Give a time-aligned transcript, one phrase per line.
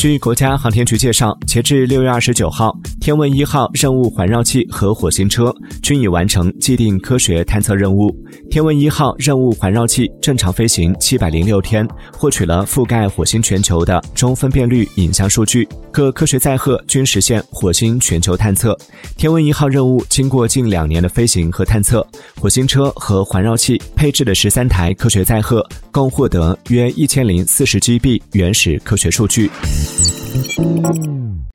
[0.00, 8.10] 据国家航天局介绍，截至六月二十九号，天问一号任务环绕器和火星车均已完成既定科学探测任务。
[8.50, 15.68] 天问一号任务环绕器正常飞行七百零六天，获取了覆盖火星全球的中分辨率影像数据。
[15.92, 18.74] 各科学载荷均实现火星全球探测。
[19.18, 22.06] 天问一号任务经过近两年的飞行和探测，
[22.40, 29.50] 火星车和环绕器配置的十三台科学载荷，共获得约一千零四十 GB 原始科学数据。
[30.32, 31.49] Thank you.